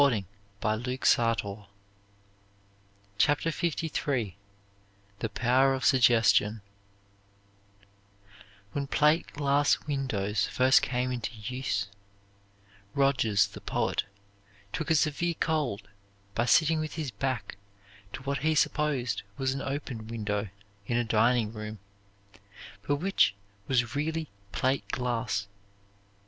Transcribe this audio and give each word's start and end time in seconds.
What 0.01 0.09
will 0.09 0.17
you 0.17 0.27
do 0.63 0.79
with 0.79 0.87
it? 0.87 1.67
CHAPTER 3.19 3.51
LIII 4.01 4.35
THE 5.19 5.29
POWER 5.29 5.75
OF 5.75 5.85
SUGGESTION 5.85 6.61
When 8.71 8.87
plate 8.87 9.31
glass 9.33 9.77
windows 9.85 10.47
first 10.47 10.81
came 10.81 11.11
into 11.11 11.35
use, 11.35 11.87
Rogers, 12.95 13.45
the 13.45 13.61
poet, 13.61 14.05
took 14.73 14.89
a 14.89 14.95
severe 14.95 15.35
cold 15.35 15.87
by 16.33 16.45
sitting 16.45 16.79
with 16.79 16.93
his 16.95 17.11
back 17.11 17.57
to 18.13 18.23
what 18.23 18.39
he 18.39 18.55
supposed 18.55 19.21
was 19.37 19.53
an 19.53 19.61
open 19.61 20.07
window 20.07 20.49
in 20.87 20.97
a 20.97 21.03
dining 21.03 21.53
room 21.53 21.77
but 22.81 22.95
which 22.95 23.35
was 23.67 23.95
really 23.95 24.29
plate 24.51 24.87
glass. 24.87 25.47